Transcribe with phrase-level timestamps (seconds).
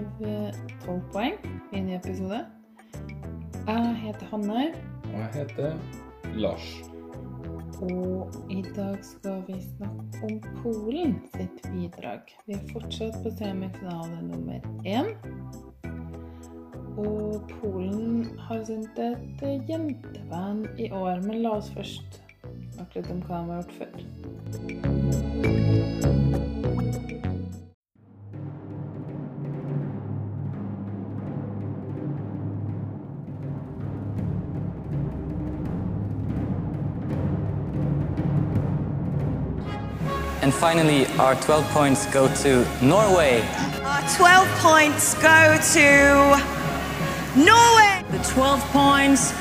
[0.00, 0.54] av eh,
[0.86, 1.36] 12 poeng.
[1.72, 2.46] ny episode.
[3.66, 4.62] Jeg heter Hanne,
[5.12, 5.76] Og jeg heter
[6.34, 6.82] Lars.
[7.80, 12.20] og i dag skal vi snakke om Polen sitt bidrag.
[12.46, 15.12] Vi er fortsatt på semifinale nummer én.
[16.96, 22.20] Og Polen har sendt et eh, jenteband i år, men la oss først
[22.74, 25.59] snakke litt om hva de har gjort før.
[40.50, 43.40] And finally, our 12 points go to Norway.
[43.84, 45.86] Our 12 points go to
[47.38, 48.02] Norway.
[48.10, 49.32] The 12 points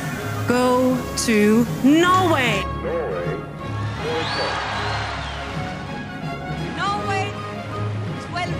[0.47, 0.95] go
[1.25, 2.61] to Norway.
[6.77, 7.25] Norway,
[8.29, 8.57] 12 points.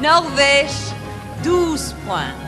[0.00, 0.94] Norvège,
[1.42, 2.38] 12 points.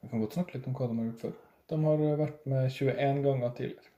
[0.00, 1.32] Vi kan godt snakke litt om hva de har gjort før.
[1.70, 3.90] De har vært med 21 ganger tidligere.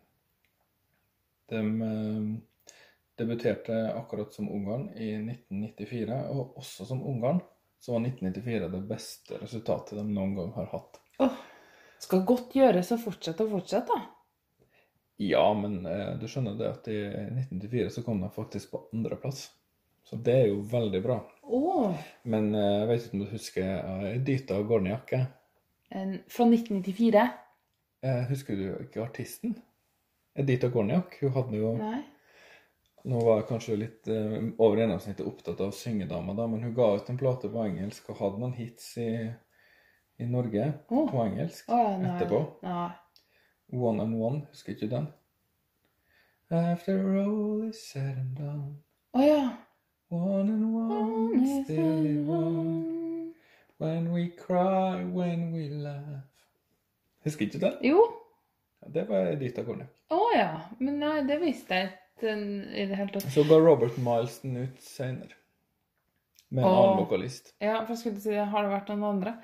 [1.52, 2.82] De eh,
[3.20, 7.42] debuterte akkurat som Ungarn i 1994, og også som Ungarn
[7.82, 11.00] så var 1994 det beste resultatet de noen gang har hatt.
[11.22, 11.38] Åh,
[12.02, 14.08] skal godt gjøres å fortsette og fortsette, da.
[15.22, 19.50] Ja, men eh, du skjønner det at i 1994 så kom de faktisk på andreplass.
[20.08, 21.18] Så det er jo veldig bra.
[21.42, 25.26] Åh, Men eh, jeg vet ikke om du husker eh, Edita eh?
[25.90, 27.26] en, fra 1994?
[28.02, 29.54] Eh, Husker du ikke artisten?
[30.34, 31.18] Edita Gorniak.
[31.20, 32.00] Hun hadde jo Nei.
[33.04, 36.92] Nå var jeg kanskje litt uh, over gjennomsnittet opptatt av syngedamer, da, men hun ga
[36.94, 39.08] ut en plate på engelsk og hadde noen hits i,
[40.22, 41.08] i Norge oh.
[41.10, 42.12] på engelsk oh, nei.
[42.12, 42.44] etterpå.
[42.62, 42.92] Nei.
[43.74, 45.08] One and One, husker ikke den?
[46.52, 46.94] After
[47.24, 48.76] all is said and done,
[49.14, 49.50] Oh, ja.
[50.08, 53.34] one and one is still in one,
[53.78, 56.22] When we cry, when we laugh.
[57.24, 57.82] Husker ikke den?
[57.82, 58.06] Jo.
[58.82, 60.01] Ja, Det var Edita Gorniak.
[60.12, 60.50] Å ja.
[60.82, 63.30] Men nei, det visste jeg ikke i det hele tatt.
[63.32, 65.38] Så ga Robert Milestone ut senere.
[66.52, 66.80] Med en oh.
[66.82, 67.54] annen vokalist.
[67.62, 68.44] Ja, for jeg skulle si, det.
[68.52, 69.36] har det vært noen andre?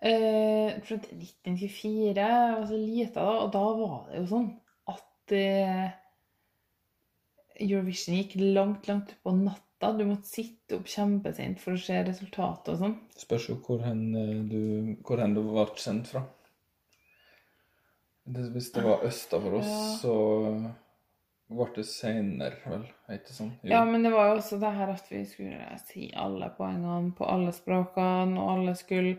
[0.00, 4.46] Eh, fra 1924 var så lite da, og da var det jo sånn
[4.92, 5.88] at eh,
[7.66, 9.90] Eurovision gikk langt, langt på natta.
[9.98, 12.96] Du måtte sitte opp kjempesent for å se resultatet og sånn.
[13.18, 14.60] Spørs jo hvor hen eh, du,
[15.04, 16.24] hvor hen du ble sendt fra.
[18.28, 19.96] Det, hvis det var østa for oss, Ja.
[20.02, 20.14] så
[21.48, 22.82] ble det senere, vel?
[23.14, 23.54] Ikke sånn?
[23.62, 23.70] Jo.
[23.72, 27.24] Ja, men det var jo også det her at vi skulle si alle poengene på
[27.28, 29.16] alle språkene, og alle skulle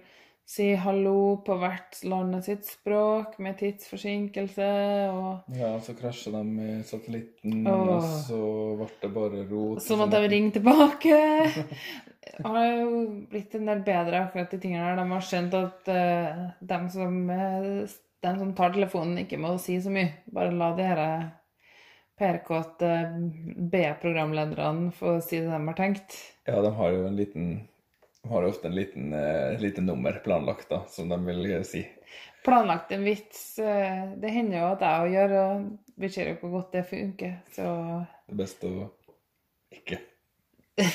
[0.49, 4.69] si hallo på hvert landet sitt språk med tidsforsinkelse,
[5.13, 7.89] og Ja, så krasja de med satellitten, Åh.
[7.95, 8.39] og så
[8.77, 9.81] ble det bare rot.
[9.85, 11.17] så måtte de ringe tilbake.
[12.29, 12.89] Det har jo
[13.29, 14.99] blitt en del bedre akkurat de tingene der.
[15.01, 17.87] De har skjønt at uh, de som, eh,
[18.23, 20.11] dem som tar telefonen, ikke må si så mye.
[20.35, 21.01] Bare la de her
[22.19, 22.91] PR-kåte
[23.71, 26.17] B-programlederne få si det de har tenkt.
[26.49, 27.51] Ja, de har jo en liten
[28.29, 31.87] har ofte en liten, eh, lite nummer planlagt, da, som de vil eh, si.
[32.45, 33.59] Planlagt en vits.
[33.59, 36.85] eh, Det hender jo at jeg òg gjør, og vi ser jo hvor godt det
[36.89, 37.37] funker.
[37.55, 37.63] Så
[38.27, 38.73] Det er best å
[39.71, 39.99] ikke.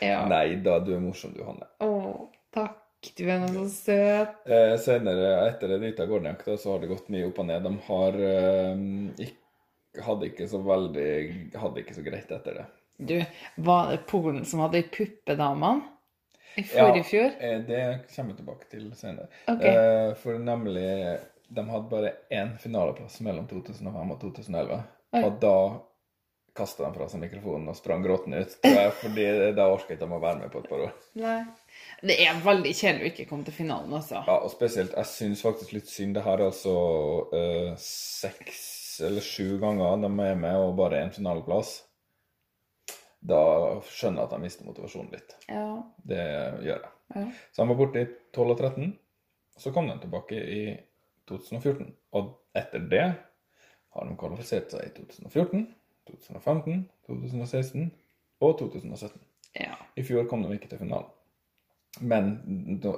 [0.00, 0.26] ja.
[0.28, 1.66] Nei da, du er morsom, du, Hanne.
[1.82, 2.82] Å, takk.
[3.16, 4.38] Du er nå så søt.
[4.50, 7.62] Eh, senere, etter Edita Gorniak, da, så har det gått mye opp og ned.
[7.66, 8.80] De har eh,
[9.26, 11.10] ikke, hadde ikke så veldig
[11.56, 12.64] Hadde ikke så greit etter det.
[12.96, 13.14] Du,
[13.68, 15.84] var det Polen som hadde puppedamene
[16.56, 17.34] i forrige fjor?
[17.44, 17.80] eh, det
[18.14, 19.28] kommer vi tilbake til senere.
[19.52, 19.64] Ok.
[19.68, 21.18] Eh, for nemlig
[21.48, 24.80] De hadde bare én finaleplass mellom 2005 og 2011.
[25.14, 25.20] Oi.
[25.22, 25.56] Og da
[26.56, 28.56] kasta den fra seg mikrofonen og sprang gråtende ut.
[29.02, 30.94] fordi da orket de å være med på et par år.
[31.20, 31.38] Nei.
[32.06, 34.22] Det er veldig kjedelig å ikke komme til finalen, altså.
[34.26, 36.16] Ja, og spesielt, jeg syns faktisk litt synd.
[36.16, 36.74] Det her er altså
[37.36, 38.64] eh, seks
[39.06, 41.78] eller sju ganger de er med, og bare én finaleplass.
[43.26, 43.40] Da
[43.88, 45.34] skjønner jeg at de mister motivasjonen litt.
[45.50, 45.66] Ja.
[46.06, 46.22] Det
[46.66, 46.92] gjør jeg.
[47.16, 47.24] ja.
[47.52, 48.92] Så han var borte i 12 og 13.
[49.56, 50.60] og Så kom de tilbake i
[51.28, 51.90] 2014.
[52.18, 53.06] Og etter det
[53.96, 55.66] har de kvalifisert seg i 2014,
[56.06, 57.90] 2015, 2016
[58.40, 59.20] og 2017.
[59.60, 59.74] ja.
[59.96, 61.08] I fjor kom de ikke til finalen.
[62.00, 62.26] Men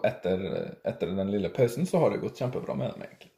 [0.04, 0.40] etter,
[0.84, 3.30] etter den lille pausen så har det gått kjempebra med dem, egentlig.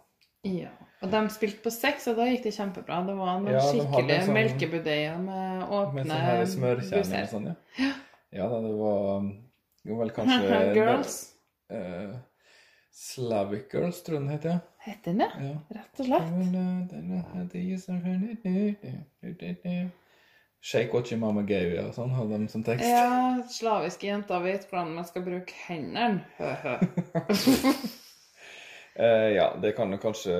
[0.48, 0.70] Ja.
[1.02, 3.02] Og de spilte på seks, og da gikk det kjempebra.
[3.06, 7.22] Det var noen Ja, en sånn- melkebudeier med Med åpne sånn her smørkjerne busser.
[7.22, 7.92] og sånn, ja.
[8.32, 9.28] Ja da, det var,
[9.84, 11.14] jo vel kanskje Girls.
[11.70, 12.16] Eh,
[12.90, 14.58] Slavic Girls, tror jeg den heter.
[14.84, 15.30] Heter den det?
[15.40, 15.56] Ja.
[15.76, 16.26] Rett og slett.
[20.62, 22.84] Shake what your mama gave you og sånn hadde de som tekst.
[22.84, 26.20] Ja, slaviske jenter vet hvordan man skal bruke hendene.
[29.00, 30.34] Eh, ja, det kan jo kanskje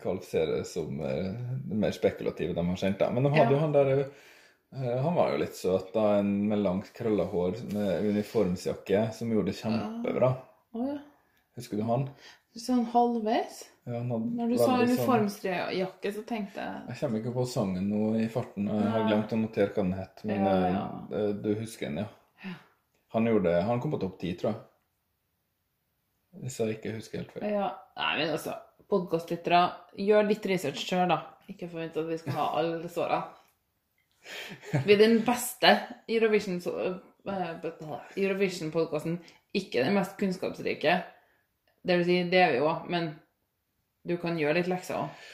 [0.00, 1.34] kvalifiseres som eh,
[1.68, 3.10] det mer spekulative de har sendt, da.
[3.12, 3.54] Men de hadde Ja.
[3.54, 6.16] jo han der eh, Han var jo litt søt, da.
[6.18, 10.30] En med langt krølla hår med uniformsjakke som gjorde det kjempebra.
[10.74, 10.96] Å ja.
[11.56, 12.08] Husker du han?
[12.56, 13.62] Sånn halvveis?
[13.86, 17.44] Ja, han hadde Når du sa sånn- uniformsjakke, så tenkte jeg Jeg kommer ikke på
[17.48, 18.66] sangen nå i farten.
[18.68, 20.24] Jeg har glemt å notere hva den het.
[20.24, 20.84] Men Ja, eh, ja.
[21.18, 22.54] eh, du husker den, ja.
[23.14, 24.60] Han gjorde Han kom på topp ti, tror jeg.
[26.42, 27.50] Hvis jeg ikke husker helt feil.
[27.52, 28.56] Ja, nei, men altså,
[28.90, 29.62] podkastlyttere,
[29.96, 31.22] gjør litt research sjøl, da.
[31.48, 33.24] Ikke forvent at vi skal ha alle svarene.
[34.84, 35.70] Vi er den beste
[36.10, 39.18] Eurovision-podkasten, Eurovision-podkasten,
[39.54, 40.96] ikke den mest kunnskapsrike.
[41.86, 43.12] Det vil si, det er vi jo, men
[44.06, 45.26] du kan gjøre litt lekser òg.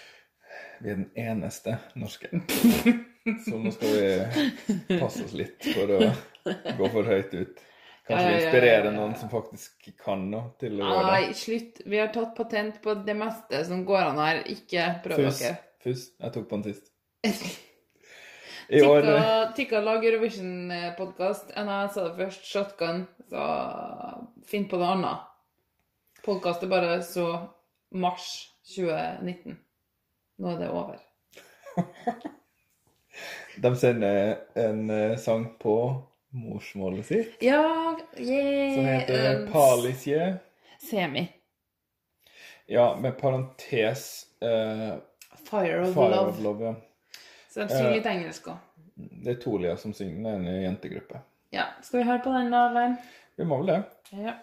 [0.83, 2.29] Vi er den eneste norske.
[3.47, 5.99] Så nå skal vi passe oss litt for å
[6.81, 7.61] gå for høyt ut.
[8.03, 8.95] Kanskje Ja, ja, ja, ja, inspirere ja.
[8.97, 11.11] noen som faktisk kan noe, til å gjøre det.
[11.13, 11.83] Nei, slutt.
[11.87, 14.43] Vi har tatt patent på det meste som går an her.
[14.51, 15.55] Ikke prøv dere.
[15.85, 16.09] Fus.
[16.19, 16.91] Jeg tok på den sist.
[18.73, 19.07] I år
[19.57, 21.55] tikka lag Eurovision-podkast.
[21.55, 23.47] Jeg sa det først, Shotgun, så
[24.51, 25.29] finn på noe annet.
[26.25, 27.27] Podkast er bare så
[27.91, 28.27] mars
[28.77, 29.57] 2019.
[30.39, 30.99] Nå er det over.
[33.63, 35.75] De sender en eh, sang på
[36.33, 37.59] morsmålet sitt Ja,
[38.17, 40.29] yeah, som heter Palisje.
[40.81, 41.27] Semi.
[42.67, 44.95] Ja, med parentes eh,
[45.45, 46.29] Fire of Fire Love.
[46.31, 46.65] of Love.
[46.65, 46.75] Ja.
[47.53, 47.97] Så de synger Eh.
[47.99, 48.57] litt engelsk òg.
[48.95, 51.21] Det er Tolia som synger, den er en jentegruppe.
[51.53, 51.67] Ja.
[51.83, 52.97] Skal vi høre på den, da, Lein?
[53.37, 53.81] Vi må vel det.
[54.17, 54.35] Ja.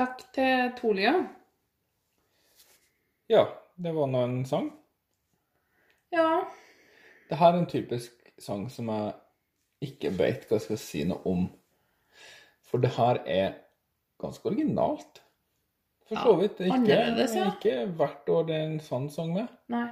[0.00, 1.10] Takk til Tolia.
[3.28, 3.42] Ja,
[3.76, 4.70] det var nå en sang.
[6.08, 6.46] Ja.
[7.28, 9.10] Det her er en typisk sang som jeg
[9.90, 11.42] ikke vet hva jeg skal si noe om.
[12.64, 13.58] For det her er
[14.24, 15.20] ganske originalt.
[16.08, 16.56] For så vidt.
[16.56, 19.52] Det er ikke, ikke, er ikke hvert år det er en sånn sang med.
[19.68, 19.84] Nei.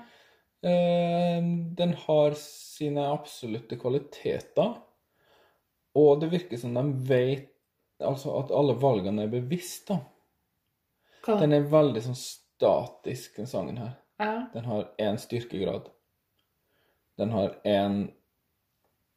[0.65, 4.73] Eh, den har sine absolutte kvaliteter,
[6.01, 7.53] og det virker som de vet
[7.99, 9.99] Altså at alle valgene er bevisst, da.
[11.25, 11.39] Hva?
[11.43, 13.95] Den er veldig sånn statisk, den sangen her.
[14.23, 14.47] Ja.
[14.53, 15.91] Den har én styrkegrad.
[17.19, 18.13] Den har én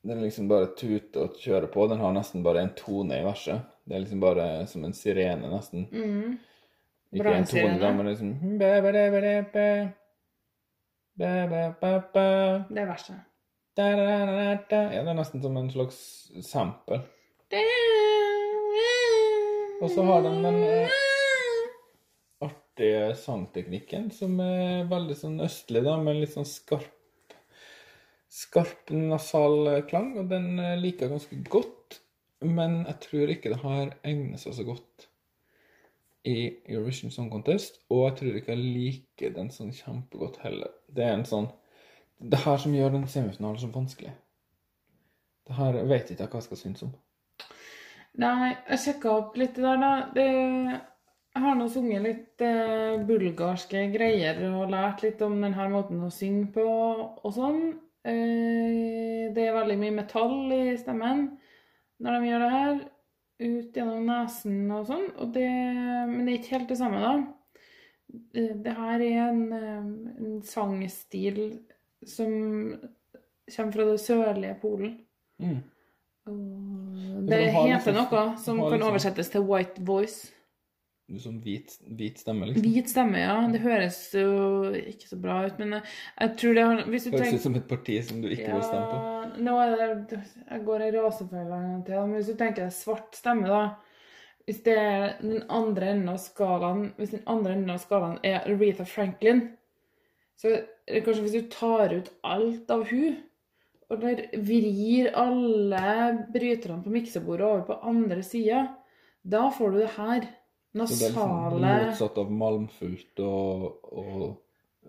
[0.01, 1.83] Den er liksom bare tute og kjøre på.
[1.88, 3.61] Den har nesten bare en tone i verset.
[3.85, 5.85] Det er liksom bare som en sirene, nesten.
[5.93, 6.39] Mm.
[7.13, 9.75] Ikke en tone, da, men liksom ba-ba-da-ba-da-ba.
[12.71, 13.19] Det er verset.
[13.77, 15.97] Ja, det er nesten som en slags
[16.50, 16.97] sample.
[19.81, 20.91] Og så har den den eh,
[22.45, 26.97] artige sangteknikken, som er veldig sånn østlig, da, med litt sånn skarp
[28.31, 31.97] Skarp nasal klang, og den eh, liker jeg ganske godt.
[32.45, 35.09] Men jeg tror ikke det har egnet seg så godt
[36.29, 36.38] i
[36.69, 40.71] Eurovision Song Contest, og jeg tror ikke jeg liker den sånn kjempegodt heller.
[40.88, 41.50] Det er en sånn
[42.21, 44.11] Det her som gjør den semifinalen så vanskelig.
[45.50, 46.91] Det her vet ikke jeg hva jeg skal synes om.
[48.20, 49.91] Nei, jeg sjekka opp litt der, da.
[50.12, 50.25] Det,
[51.32, 56.12] jeg har nå sunget litt eh, bulgarske greier og lært litt om denne måten å
[56.12, 57.62] synge på og sånn.
[58.03, 61.30] Eh, det er veldig mye metall i stemmen
[62.01, 62.82] når de gjør det her.
[63.41, 65.08] Ut gjennom nesen og sånn.
[65.24, 65.48] Og det,
[66.12, 67.13] men det er ikke helt det samme, da.
[68.12, 69.88] Det, det her er en, eh,
[70.20, 71.39] en sangstil
[72.03, 72.36] som
[73.56, 74.98] kommer fra det sørlige Polen.
[75.41, 75.62] Mm.
[76.27, 76.36] Og
[77.27, 80.31] det heter liksom- noe som kan liksom- oversettes til white voice.
[81.11, 82.63] Som Sånn hvit, hvit stemme, liksom.
[82.63, 83.35] Hvit stemme, ja.
[83.51, 85.83] Det høres jo ikke så bra ut, men jeg,
[86.21, 89.41] jeg tror det har Høres ut som et parti som du ikke vil stemme på.
[89.43, 93.11] Nå er det Jeg går i rasefella en til, men hvis du tenker deg svart
[93.19, 93.75] stemme, da
[94.47, 98.39] Hvis det er den andre enden av skalaen Hvis den andre enden av skalaen er
[98.47, 99.57] Aretha Franklin,
[100.41, 103.17] så er kanskje hvis du tar ut alt av hun
[103.91, 105.81] og der vrir alle
[106.33, 108.62] bryterne på miksebordet over på andre sida,
[109.24, 110.29] da får du det her.
[110.74, 114.21] Nasale Så det er liksom motsatt av malmfullt og, og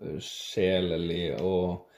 [0.01, 1.89] eh, sjelelig og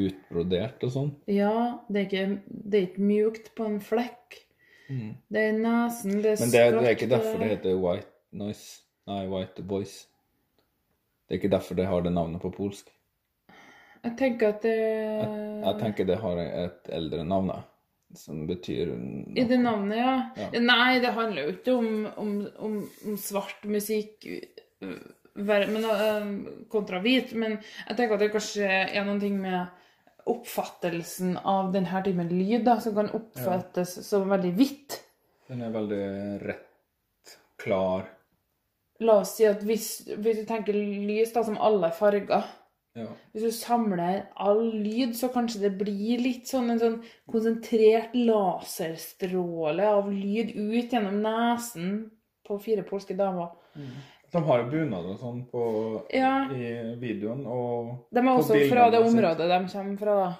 [0.00, 1.10] utbrodert og sånn.
[1.30, 1.50] Ja,
[1.92, 4.40] det er, ikke, det er ikke mjukt på en flekk.
[4.88, 7.78] Det er nesen, det er skratt Men det, er- det er ikke derfor det heter
[7.84, 8.80] white noise.
[9.08, 10.06] Nei, white voice.
[11.28, 12.88] Det er ikke derfor det har det navnet på polsk.
[14.04, 15.28] Jeg tenker at det Jeg,
[15.64, 17.52] jeg tenker det har et eldre navn,
[18.14, 20.16] som betyr I det navnet, ja.
[20.38, 20.48] Ja.
[20.60, 21.88] Nei, det handler jo ikke om,
[22.20, 22.34] om,
[22.68, 22.76] om,
[23.08, 24.26] om svart musikk
[25.34, 26.28] men, øh,
[26.70, 29.66] kontra hvit, men jeg tenker at det kanskje er noen ting med
[30.30, 35.00] oppfattelsen av denne typen lyd da, som kan oppfattes som veldig hvitt.
[35.50, 36.04] Den er veldig
[36.44, 38.06] rett, klar.
[39.04, 42.46] La oss si at hvis, hvis du tenker lys da, som alle farger,
[42.94, 43.08] Ja.
[43.34, 46.98] Hvis du samler all lyd, så kanskje det blir litt sånn en sånn
[47.30, 51.96] konsentrert laserstråle av lyd ut gjennom nesen
[52.46, 53.50] på fire polske damer.
[54.34, 55.62] De har jo bunad og sånn på,
[56.14, 56.50] Ja.
[56.54, 57.46] i videoen.
[57.46, 60.36] og De er også fra det området de kommer fra, da.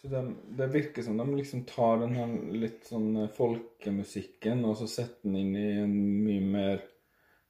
[0.00, 4.88] Så de, det virker som de liksom tar den her litt sånn folkemusikken og så
[4.88, 6.82] setter den inn i en mye mer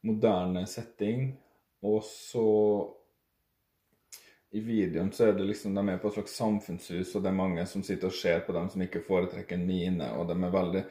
[0.04, 1.38] moderne setting.
[1.82, 2.92] Og så
[4.52, 7.36] i videoen så er det liksom de er på et slags samfunnshus, og det er
[7.38, 10.82] mange som sitter og ser på dem som ikke foretrekker mine, og de er veldig,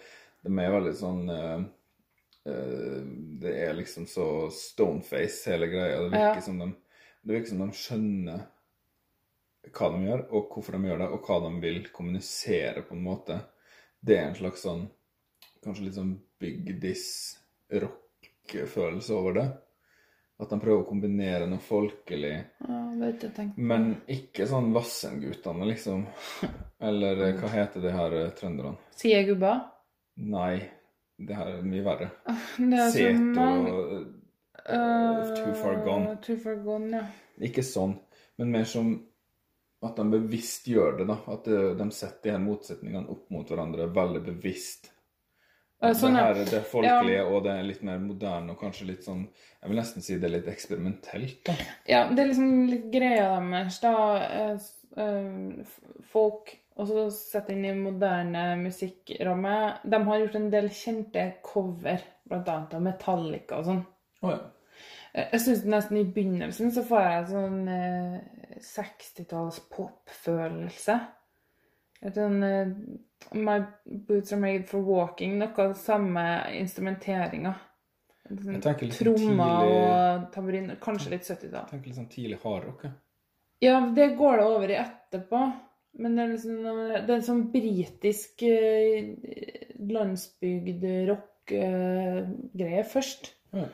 [0.48, 1.60] de er veldig sånn uh,
[2.50, 3.01] uh,
[3.44, 4.25] Det er liksom så
[4.56, 5.98] stoneface, hele greia.
[6.01, 6.46] Det virker, Ja.
[6.48, 6.68] som de,
[7.22, 8.39] det virker som de skjønner
[9.70, 13.06] hva de gjør, og hvorfor de gjør det, og hva de vil kommunisere, på en
[13.06, 13.36] måte.
[14.01, 14.84] Det er en slags sånn
[15.62, 19.46] Kanskje litt sånn big diss-rock-følelse over det.
[20.42, 22.34] At de prøver å kombinere noe folkelig,
[22.66, 23.62] Ja, vet jeg tenkte.
[23.62, 26.08] men ikke sånn Vassendgutane, liksom.
[26.90, 28.74] Eller eh, hva heter de her eh, trønderne?
[28.98, 29.52] Sier gubba?
[30.18, 30.56] Nei,
[31.22, 32.10] det her er mye verre.
[32.58, 33.76] Det er så Seto mange
[34.66, 36.16] uh, Too Far Gone.
[36.26, 37.06] Too far gone, ja.
[37.42, 37.96] Ikke sånn,
[38.42, 38.92] men mer som
[39.86, 41.20] at de bevisst gjør det, da.
[41.34, 44.92] At de setter de her motsetningene opp mot hverandre veldig bevisst.
[45.82, 49.06] Ja, sånn, det her er det folkelige, og det litt mer moderne, og kanskje litt
[49.08, 51.56] sånn Jeg vil nesten si det er litt eksperimentelt, da.
[51.90, 53.94] Ja, det er liksom litt greia deres, da.
[54.22, 54.68] eh,
[55.02, 55.74] eh,
[56.12, 59.56] Folk Og så sette inn i moderne musikkramme.
[59.84, 63.82] De har gjort en del kjente cover, annet av Metallica og sånn.
[64.22, 64.40] Oh, ja.
[65.12, 68.22] Jeg jeg syns nesten i begynnelsen så får jeg sånn eh,
[68.64, 70.96] 60-talls popfølelse.
[72.01, 72.72] Sånn eh,
[73.38, 75.38] My boots are made for walking.
[75.39, 76.24] Noe av den samme
[76.58, 77.53] instrumenteringa.
[78.31, 78.62] Sånn
[78.96, 80.72] Trommer og tamburin.
[80.81, 81.67] Kanskje litt 70-tall.
[81.67, 82.86] Jeg tenker litt sånn tidlig hardrock.
[82.88, 82.96] jeg.
[83.62, 85.41] Ja, det går det over i etterpå.
[86.01, 89.12] Men det er liksom det er en sånn britisk eh,
[89.91, 93.34] landsbygd rock-greie først.
[93.53, 93.67] Ja.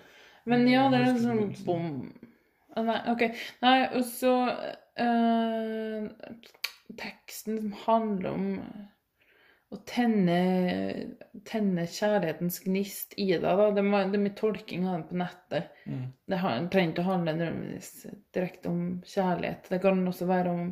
[0.48, 1.92] Men ja, det er en sånn bom
[2.78, 3.24] Ah, Nei, OK.
[3.64, 4.32] Nei, og så
[5.02, 6.04] eh,
[6.96, 8.46] Teksten som handler om
[9.68, 10.38] å tenne,
[11.44, 13.44] tenne kjærlighetens gnist i deg.
[13.44, 13.68] Da.
[13.76, 15.74] Det, er, det er mye tolking av den på nettet.
[15.84, 16.06] Mm.
[16.32, 16.40] Det
[16.72, 17.92] trenger ikke å handle nødvendigvis
[18.38, 19.68] direkte om kjærlighet.
[19.74, 20.70] Det kan også være om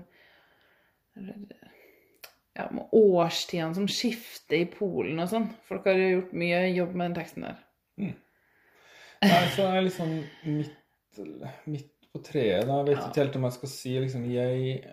[2.55, 5.49] ja, årstidene som skifter i Polen og sånn.
[5.67, 7.61] Folk har jo gjort mye jobb med den teksten der.
[9.25, 10.75] Nei, så er jeg sånn midt,
[11.67, 12.63] midt på treet.
[12.67, 12.79] Da.
[12.79, 13.07] Jeg vet Ja.
[13.09, 14.83] ikke helt om jeg skal si liksom jeg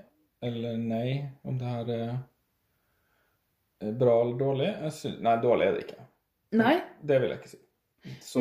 [0.43, 1.09] eller nei,
[1.45, 4.71] om det her er bra eller dårlig.
[4.95, 6.07] Synes, nei, dårlig er det ikke.
[6.59, 7.61] Nei, Det vil jeg ikke si.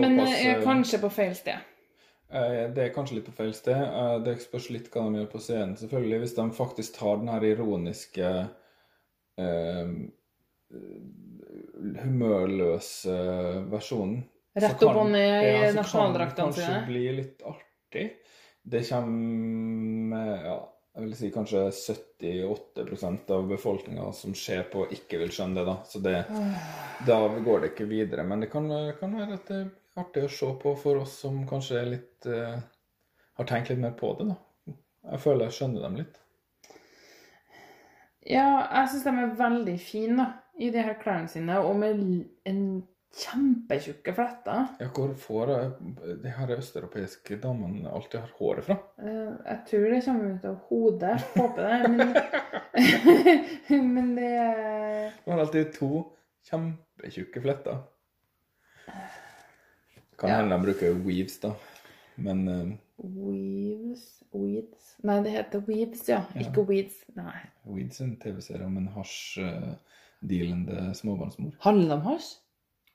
[0.01, 1.67] men pass, er eh, kanskje på feil sted.
[2.31, 3.77] Eh, Det er kanskje litt på feil sted.
[3.77, 6.19] Eh, Det spørs litt hva de gjør på scenen, selvfølgelig.
[6.23, 8.31] Hvis de faktisk tar den her ironiske
[9.37, 9.93] eh,
[12.03, 13.15] humørløse
[13.71, 14.21] versjonen
[14.61, 18.05] Rett opp og ned i så kan det nasjonaldraktene kanskje bli litt artig.
[18.67, 20.57] Det kommer ja,
[20.91, 25.65] jeg vil si kanskje 78% av befolkninga som ser på, ikke vil skjønne det.
[25.69, 26.17] Da Så det,
[27.07, 28.25] da går det ikke videre.
[28.27, 28.67] Men det kan,
[28.99, 32.27] kan være at det er artig å se på for oss som kanskje er litt
[32.27, 32.59] uh,
[33.39, 34.33] har tenkt litt mer på det.
[34.33, 34.75] da
[35.13, 36.19] Jeg føler jeg skjønner dem litt.
[38.27, 40.27] Ja, jeg syns de er veldig fine da,
[40.61, 42.03] i de her klærne sine, og med
[42.45, 42.61] en
[43.11, 44.67] kjempetjukke fletter.
[44.79, 45.51] Ja, Hvor får
[46.23, 48.77] de her østeuropeiske damene alltid har håret fra?
[49.03, 51.15] Eh, Jeg tror det kommer ut av hodet.
[51.35, 51.79] Håper det.
[51.91, 52.13] Men,
[53.95, 54.29] men det
[55.25, 55.89] De har alltid to
[56.49, 57.81] kjempetjukke fletter.
[60.17, 60.35] Kan Ja.
[60.35, 61.51] hende de bruker weaves, da.
[62.15, 66.19] Men uh, Weaves Weeds Nei, det heter Weaves, ja.
[66.37, 66.99] Ikke Weeds.
[67.15, 67.39] Nei.
[67.65, 71.55] Weeds er en TV-serie om en hasj-dealende småbarnsmor.
[71.65, 72.35] Handler det om hasj?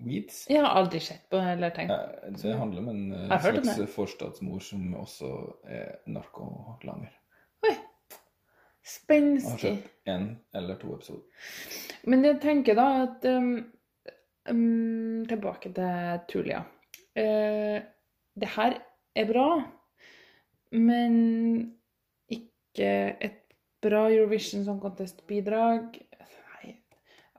[0.05, 0.45] Weeds?
[0.51, 1.93] Jeg har aldri sett på det eller tenkt.
[1.93, 5.31] på Det handler om en eh, slags forstadsmor som også
[5.65, 7.15] er narkolanger.
[7.65, 7.73] Oi.
[8.87, 9.51] Spenstig.
[9.51, 11.25] har sett én eller to episoder.
[12.05, 13.55] Men jeg tenker da at um,
[14.51, 16.61] um, Tilbake til Tulia.
[17.17, 17.81] Uh,
[18.37, 18.77] det her
[19.17, 19.49] er bra,
[20.77, 21.17] men
[22.29, 23.43] ikke et
[23.83, 25.97] bra Eurovision Song Contest-bidrag.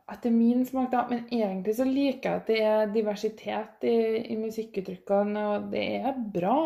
[0.08, 1.04] Nei, etter min smak, da.
[1.10, 3.98] Men egentlig så liker jeg at det er diversitet i,
[4.32, 6.58] i musikkuttrykkene, og det er bra.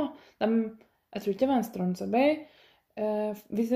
[0.41, 0.49] De,
[1.11, 2.47] jeg tror ikke det er venstrehåndsarbeid.
[3.01, 3.73] Eh, hvis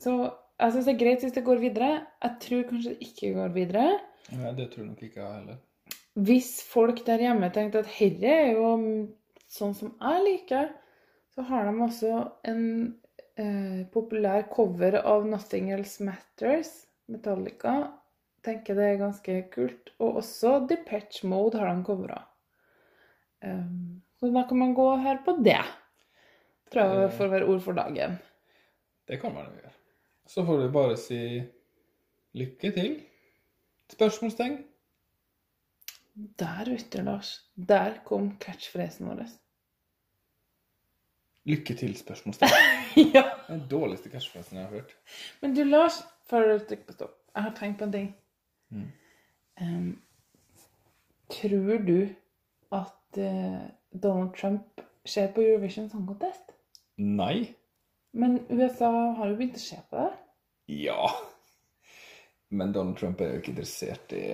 [0.00, 0.14] så
[0.60, 1.90] jeg syns det er greit hvis det går videre.
[2.20, 3.86] Jeg tror kanskje det ikke går videre.
[4.36, 5.60] Nei, det tror nok ikke jeg heller.
[6.20, 8.72] Hvis folk der hjemme tenkte at herre er jo
[9.50, 10.68] sånn som jeg liker,
[11.32, 12.12] så har de også
[12.50, 12.64] en
[13.40, 16.74] eh, populær cover av 'Nothing Else Matters',
[17.08, 17.76] Metallica.
[18.44, 19.92] Tenker det er ganske kult.
[20.00, 22.22] Og også Depeche Mode har de covra.
[23.44, 25.60] Um, så da kan man gå og høre på det.
[26.72, 28.18] Tror jeg får være ord for dagen.
[29.08, 29.72] Det kan man gjøre.
[30.26, 31.20] Så får vi bare si
[32.38, 33.00] lykke til.
[33.90, 34.58] Spørsmålstegn.
[36.38, 37.40] Der, vet du, Lars.
[37.56, 39.24] Der kom catchphrasen vår.
[41.44, 42.50] Lykke til, spørsmålstegn.
[43.16, 43.24] ja.
[43.48, 44.96] Den dårligste catchphrasen jeg har hørt.
[45.40, 48.10] Men du, Lars, før du trykker på stopp, jeg har tenkt på en ting.
[48.70, 48.88] Mm.
[49.60, 49.88] Um,
[51.30, 52.08] tror du
[52.72, 56.54] at uh, Donald Trump ser på Eurovision Song Contest?
[56.96, 57.54] Nei.
[58.12, 60.10] Men USA har jo begynt å se på det.
[60.84, 61.10] Ja.
[62.50, 64.24] Men Donald Trump er jo ikke interessert i,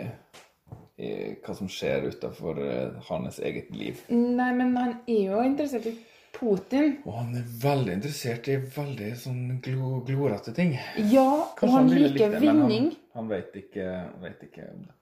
[0.96, 1.11] i
[1.44, 4.01] hva som skjer utenfor eh, hans eget liv.
[4.09, 5.96] Nei, men han er jo interessert i
[6.37, 6.99] Putin.
[7.07, 10.75] Og han er veldig interessert i veldig sånn glo, glorete ting.
[11.12, 12.90] Ja, og han, han liker men vinning.
[13.14, 13.87] Han, han vet, ikke,
[14.22, 14.96] vet ikke om det.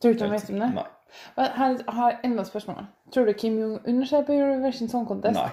[0.00, 0.70] Tror du ikke han vet om det?
[0.78, 0.86] Nei.
[1.36, 2.86] Her har jeg enda et spørsmål.
[3.12, 5.36] Tror du Kim Jong-un ser på Eurovision Song Contest?
[5.36, 5.50] Nei.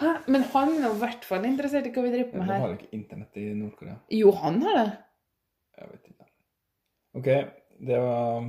[0.00, 0.14] Hæ?
[0.26, 2.96] Men han er i hvert fall interessert i hva vi driver med har jo ikke
[2.96, 3.98] internett i Nord-Korea.
[4.10, 4.88] Jo, han har det.
[5.78, 6.30] Jeg vet ikke.
[7.14, 7.28] OK,
[7.86, 8.48] det var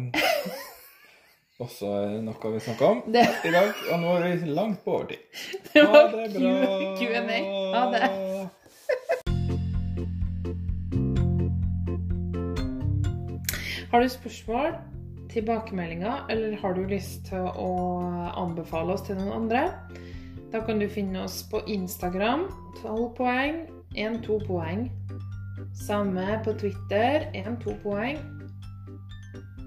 [1.63, 1.87] også
[2.25, 3.69] noe vi snakka om Det, i dag.
[3.93, 5.21] Og nå er vi langt på overtid.
[5.73, 6.51] det Ha var det bra.
[6.99, 7.39] Q&A.
[7.75, 8.03] Ha det.
[13.91, 14.73] Har du spørsmål,
[15.31, 17.69] tilbakemeldinger, eller har du lyst til å
[18.35, 19.61] anbefale oss til noen andre?
[20.51, 22.49] Da kan du finne oss på Instagram,
[22.81, 23.61] 12 poeng,
[23.95, 24.91] 1-2 poeng.
[25.79, 28.19] Samme på Twitter, 1-2 poeng.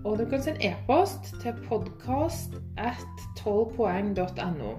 [0.09, 3.03] Og du kan sende e-post til podkast at
[3.37, 4.71] 12poeng.no.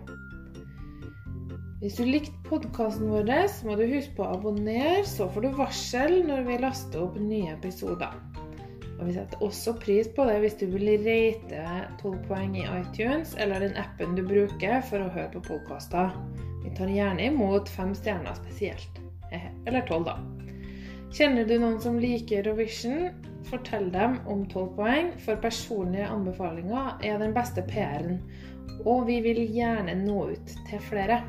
[1.84, 5.60] Hvis du likte podkasten vår, så må du huske på å abonnere, så får du
[5.60, 8.18] varsel når vi laster opp nye episoder.
[8.98, 11.62] Og Vi setter også pris på det hvis du vil rate
[12.02, 16.10] 12 poeng i iTunes eller den appen du bruker for å høre på podkaster.
[16.66, 18.98] Vi tar gjerne imot fem stjerner spesielt.
[19.30, 20.18] Eh, Eller tolv, da.
[21.14, 23.29] Kjenner du noen som liker Eurovision?
[23.48, 28.20] Fortell dem om 12 poeng, for personlige anbefalinger er den beste PR-en.
[28.86, 31.22] Og vi vil gjerne nå ut til flere.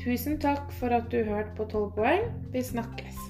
[0.00, 2.30] Tusen takk for at du hørte på 12 poeng.
[2.52, 3.29] Vi snakkes.